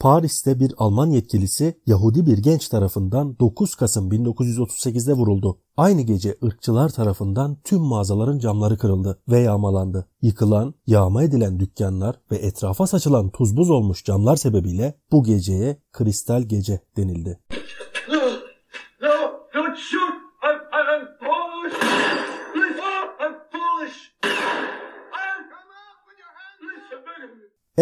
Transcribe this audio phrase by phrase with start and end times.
[0.00, 5.58] Paris'te bir Alman yetkilisi Yahudi bir genç tarafından 9 Kasım 1938'de vuruldu.
[5.76, 10.06] Aynı gece ırkçılar tarafından tüm mağazaların camları kırıldı ve yağmalandı.
[10.22, 16.42] Yıkılan, yağma edilen dükkanlar ve etrafa saçılan tuz buz olmuş camlar sebebiyle bu geceye Kristal
[16.42, 17.40] Gece denildi.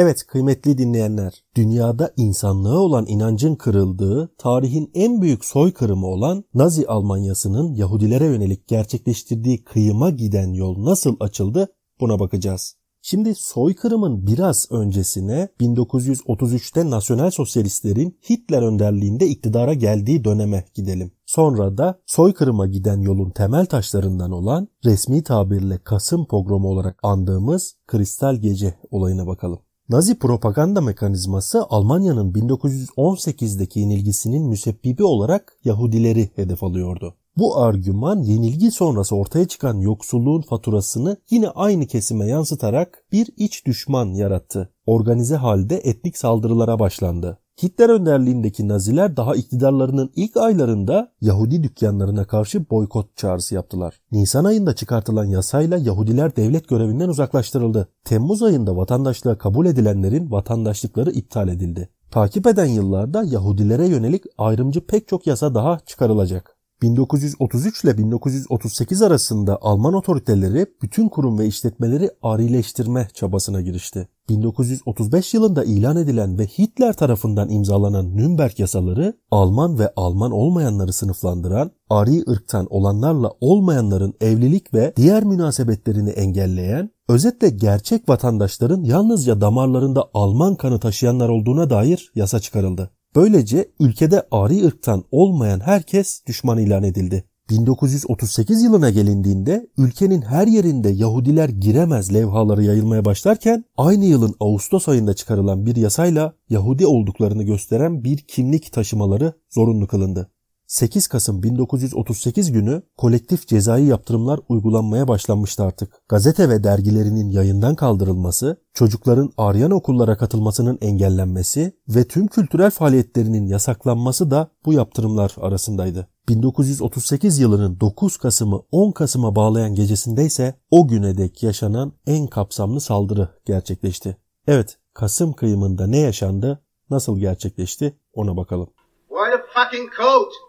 [0.00, 7.74] Evet kıymetli dinleyenler, dünyada insanlığa olan inancın kırıldığı, tarihin en büyük soykırımı olan Nazi Almanyası'nın
[7.74, 11.68] Yahudilere yönelik gerçekleştirdiği kıyıma giden yol nasıl açıldı
[12.00, 12.76] buna bakacağız.
[13.02, 21.12] Şimdi soykırımın biraz öncesine 1933'te Nasyonel Sosyalistlerin Hitler önderliğinde iktidara geldiği döneme gidelim.
[21.26, 28.36] Sonra da soykırıma giden yolun temel taşlarından olan resmi tabirle Kasım pogromu olarak andığımız Kristal
[28.36, 29.67] Gece olayına bakalım.
[29.90, 37.14] Nazi propaganda mekanizması Almanya'nın 1918'deki yenilgisinin müsebbibi olarak Yahudileri hedef alıyordu.
[37.36, 44.06] Bu argüman yenilgi sonrası ortaya çıkan yoksulluğun faturasını yine aynı kesime yansıtarak bir iç düşman
[44.06, 44.72] yarattı.
[44.86, 47.38] Organize halde etnik saldırılara başlandı.
[47.62, 54.00] Hitler önderliğindeki Naziler daha iktidarlarının ilk aylarında Yahudi dükkanlarına karşı boykot çağrısı yaptılar.
[54.12, 57.88] Nisan ayında çıkartılan yasayla Yahudiler devlet görevinden uzaklaştırıldı.
[58.04, 61.88] Temmuz ayında vatandaşlığa kabul edilenlerin vatandaşlıkları iptal edildi.
[62.10, 66.56] Takip eden yıllarda Yahudilere yönelik ayrımcı pek çok yasa daha çıkarılacak.
[66.82, 74.08] 1933 ile 1938 arasında Alman otoriteleri bütün kurum ve işletmeleri arileştirme çabasına girişti.
[74.28, 81.70] 1935 yılında ilan edilen ve Hitler tarafından imzalanan Nürnberg yasaları Alman ve Alman olmayanları sınıflandıran,
[81.90, 90.54] ari ırktan olanlarla olmayanların evlilik ve diğer münasebetlerini engelleyen, özetle gerçek vatandaşların yalnızca damarlarında Alman
[90.54, 92.90] kanı taşıyanlar olduğuna dair yasa çıkarıldı.
[93.16, 97.24] Böylece ülkede ari ırktan olmayan herkes düşman ilan edildi.
[97.50, 105.14] 1938 yılına gelindiğinde ülkenin her yerinde Yahudiler giremez levhaları yayılmaya başlarken aynı yılın Ağustos ayında
[105.14, 110.30] çıkarılan bir yasayla Yahudi olduklarını gösteren bir kimlik taşımaları zorunlu kılındı.
[110.68, 115.92] 8 Kasım 1938 günü kolektif cezai yaptırımlar uygulanmaya başlanmıştı artık.
[116.08, 124.30] Gazete ve dergilerinin yayından kaldırılması, çocukların Aryan okullara katılmasının engellenmesi ve tüm kültürel faaliyetlerinin yasaklanması
[124.30, 126.08] da bu yaptırımlar arasındaydı.
[126.28, 132.80] 1938 yılının 9 Kasım'ı 10 Kasım'a bağlayan gecesinde ise o güne dek yaşanan en kapsamlı
[132.80, 134.16] saldırı gerçekleşti.
[134.46, 138.68] Evet, Kasım kıyımında ne yaşandı, nasıl gerçekleşti ona bakalım.
[139.08, 140.47] Wear the fucking coat!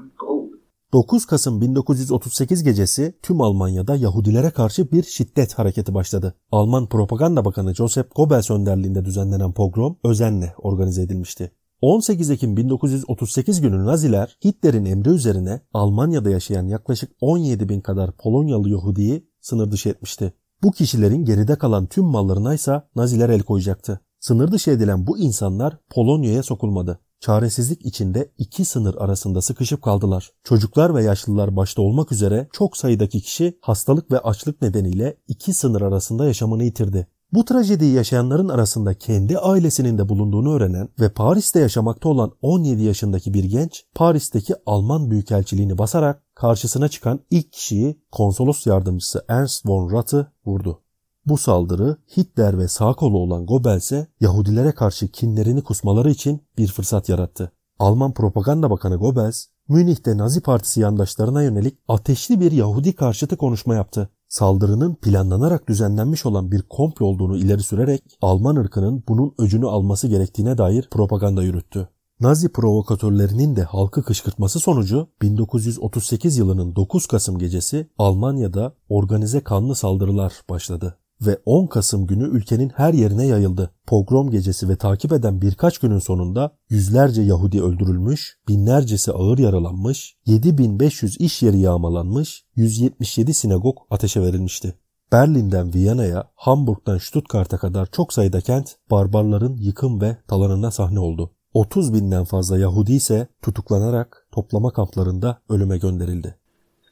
[0.00, 0.64] I'm cold.
[0.92, 6.34] 9 Kasım 1938 gecesi tüm Almanya'da Yahudilere karşı bir şiddet hareketi başladı.
[6.52, 11.52] Alman Propaganda Bakanı Joseph Goebbels önderliğinde düzenlenen pogrom özenle organize edilmişti.
[11.80, 18.70] 18 Ekim 1938 günü Naziler Hitler'in emri üzerine Almanya'da yaşayan yaklaşık 17 bin kadar Polonyalı
[18.70, 20.32] Yahudiyi sınır dışı etmişti.
[20.62, 24.00] Bu kişilerin geride kalan tüm mallarına ise Naziler el koyacaktı.
[24.20, 27.00] Sınır dışı edilen bu insanlar Polonya'ya sokulmadı.
[27.24, 30.30] Çaresizlik içinde iki sınır arasında sıkışıp kaldılar.
[30.42, 35.80] Çocuklar ve yaşlılar başta olmak üzere çok sayıdaki kişi hastalık ve açlık nedeniyle iki sınır
[35.80, 37.06] arasında yaşamını yitirdi.
[37.32, 43.34] Bu trajediyi yaşayanların arasında kendi ailesinin de bulunduğunu öğrenen ve Paris'te yaşamakta olan 17 yaşındaki
[43.34, 50.32] bir genç Paris'teki Alman Büyükelçiliğini basarak karşısına çıkan ilk kişiyi konsolos yardımcısı Ernst von Rath'ı
[50.46, 50.83] vurdu.
[51.26, 57.08] Bu saldırı Hitler ve sağ kolu olan Goebbels'e Yahudilere karşı kinlerini kusmaları için bir fırsat
[57.08, 57.52] yarattı.
[57.78, 64.10] Alman Propaganda Bakanı Goebbels, Münih'te Nazi Partisi yandaşlarına yönelik ateşli bir Yahudi karşıtı konuşma yaptı.
[64.28, 70.58] Saldırının planlanarak düzenlenmiş olan bir komplo olduğunu ileri sürerek Alman ırkının bunun öcünü alması gerektiğine
[70.58, 71.88] dair propaganda yürüttü.
[72.20, 80.32] Nazi provokatörlerinin de halkı kışkırtması sonucu 1938 yılının 9 Kasım gecesi Almanya'da organize kanlı saldırılar
[80.50, 83.70] başladı ve 10 Kasım günü ülkenin her yerine yayıldı.
[83.86, 91.20] Pogrom gecesi ve takip eden birkaç günün sonunda yüzlerce Yahudi öldürülmüş, binlercesi ağır yaralanmış, 7500
[91.20, 94.74] iş yeri yağmalanmış, 177 sinagog ateşe verilmişti.
[95.12, 101.30] Berlin'den Viyana'ya, Hamburg'dan Stuttgart'a kadar çok sayıda kent barbarların yıkım ve talanına sahne oldu.
[101.54, 106.36] 30 binden fazla Yahudi ise tutuklanarak toplama kamplarında ölüme gönderildi.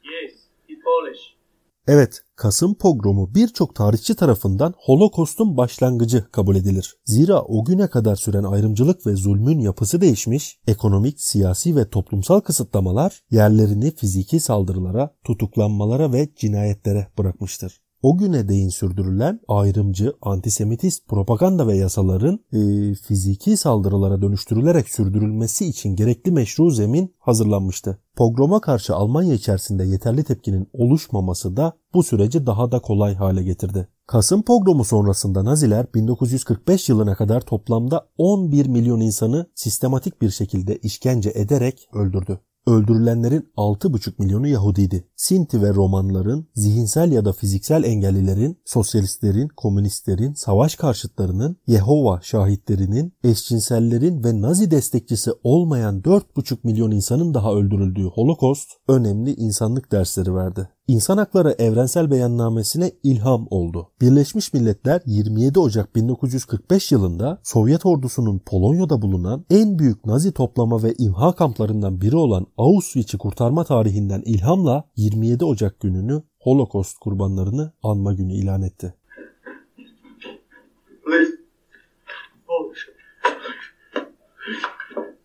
[0.04, 0.32] Yes,
[0.66, 1.41] he Polish.
[1.88, 6.96] Evet, Kasım pogromu birçok tarihçi tarafından Holokost'un başlangıcı kabul edilir.
[7.04, 13.22] Zira o güne kadar süren ayrımcılık ve zulmün yapısı değişmiş, ekonomik, siyasi ve toplumsal kısıtlamalar
[13.30, 17.81] yerlerini fiziki saldırılara, tutuklanmalara ve cinayetlere bırakmıştır.
[18.02, 25.96] O güne değin sürdürülen ayrımcı, antisemitist propaganda ve yasaların e, fiziki saldırılara dönüştürülerek sürdürülmesi için
[25.96, 27.98] gerekli meşru zemin hazırlanmıştı.
[28.16, 33.88] Pogroma karşı Almanya içerisinde yeterli tepkinin oluşmaması da bu süreci daha da kolay hale getirdi.
[34.06, 41.32] Kasım pogromu sonrasında Naziler 1945 yılına kadar toplamda 11 milyon insanı sistematik bir şekilde işkence
[41.34, 42.40] ederek öldürdü.
[42.66, 45.08] Öldürülenlerin 6,5 milyonu Yahudiydi.
[45.16, 54.24] Sinti ve Romanların, zihinsel ya da fiziksel engellilerin, sosyalistlerin, komünistlerin, savaş karşıtlarının, Yehova şahitlerinin, eşcinsellerin
[54.24, 60.68] ve Nazi destekçisi olmayan 4,5 milyon insanın daha öldürüldüğü Holokost önemli insanlık dersleri verdi.
[60.92, 63.90] İnsan Hakları Evrensel Beyannamesi'ne ilham oldu.
[64.00, 70.94] Birleşmiş Milletler 27 Ocak 1945 yılında Sovyet ordusunun Polonya'da bulunan en büyük Nazi toplama ve
[70.98, 78.32] imha kamplarından biri olan Auschwitz'i kurtarma tarihinden ilhamla 27 Ocak gününü Holocaust kurbanlarını anma günü
[78.32, 78.94] ilan etti.
[81.04, 81.32] Please.
[82.46, 82.88] Polish.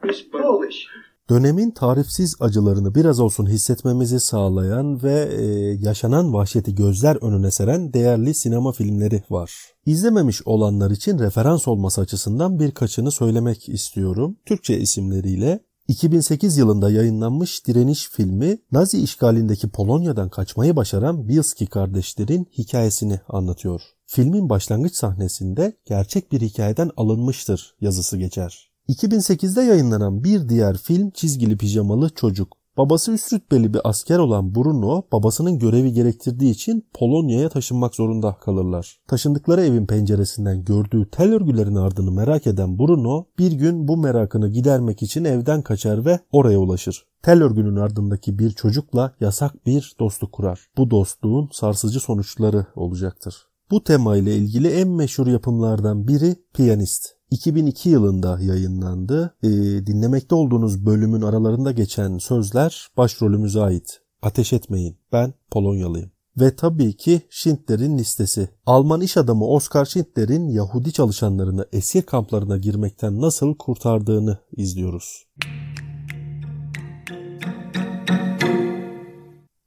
[0.01, 0.87] He's Polish.
[1.29, 5.43] Dönemin tarifsiz acılarını biraz olsun hissetmemizi sağlayan ve e,
[5.81, 9.51] yaşanan vahşeti gözler önüne seren değerli sinema filmleri var.
[9.85, 14.37] İzlememiş olanlar için referans olması açısından birkaçını söylemek istiyorum.
[14.45, 23.19] Türkçe isimleriyle 2008 yılında yayınlanmış Direniş filmi Nazi işgalindeki Polonya'dan kaçmayı başaran Bielski kardeşlerin hikayesini
[23.29, 23.81] anlatıyor.
[24.05, 28.76] Filmin başlangıç sahnesinde gerçek bir hikayeden alınmıştır yazısı geçer.
[28.89, 32.57] 2008'de yayınlanan bir diğer film Çizgili Pijamalı Çocuk.
[32.77, 38.99] Babası üst rütbeli bir asker olan Bruno, babasının görevi gerektirdiği için Polonya'ya taşınmak zorunda kalırlar.
[39.07, 45.03] Taşındıkları evin penceresinden gördüğü tel örgülerin ardını merak eden Bruno, bir gün bu merakını gidermek
[45.03, 47.05] için evden kaçar ve oraya ulaşır.
[47.23, 50.67] Tel örgünün ardındaki bir çocukla yasak bir dostluk kurar.
[50.77, 53.47] Bu dostluğun sarsıcı sonuçları olacaktır.
[53.71, 57.16] Bu tema ile ilgili en meşhur yapımlardan biri Piyanist.
[57.31, 59.35] 2002 yılında yayınlandı.
[59.43, 59.47] E,
[59.87, 64.01] dinlemekte olduğunuz bölümün aralarında geçen sözler başrolümüze ait.
[64.21, 66.11] Ateş etmeyin, ben Polonyalıyım.
[66.39, 68.49] Ve tabii ki Schindler'in listesi.
[68.65, 75.27] Alman iş adamı Oskar Schindler'in Yahudi çalışanlarını esir kamplarına girmekten nasıl kurtardığını izliyoruz.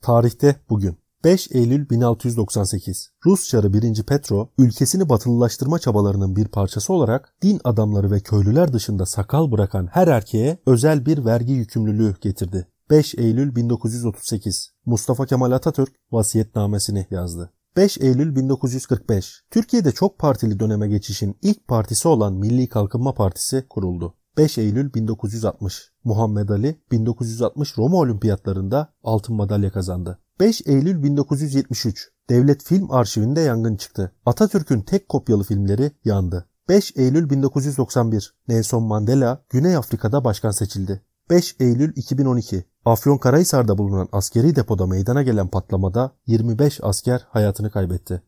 [0.03, 4.03] Tarihte bugün 5 Eylül 1698 Rus Çarı 1.
[4.03, 10.09] Petro ülkesini batılılaştırma çabalarının bir parçası olarak din adamları ve köylüler dışında sakal bırakan her
[10.09, 12.67] erkeğe özel bir vergi yükümlülüğü getirdi.
[12.91, 17.53] 5 Eylül 1938 Mustafa Kemal Atatürk vasiyetnamesini yazdı.
[17.77, 24.15] 5 Eylül 1945 Türkiye'de çok partili döneme geçişin ilk partisi olan Milli Kalkınma Partisi kuruldu.
[24.37, 30.19] 5 Eylül 1960 Muhammed Ali 1960 Roma Olimpiyatlarında altın madalya kazandı.
[30.41, 34.13] 5 Eylül 1973 Devlet Film Arşivinde yangın çıktı.
[34.27, 36.49] Atatürk'ün tek kopyalı filmleri yandı.
[36.69, 41.03] 5 Eylül 1991 Nelson Mandela Güney Afrika'da başkan seçildi.
[41.31, 48.23] 5 Eylül 2012 Afyonkarahisar'da bulunan askeri depoda meydana gelen patlamada 25 asker hayatını kaybetti.